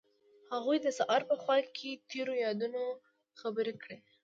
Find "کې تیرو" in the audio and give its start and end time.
1.77-2.33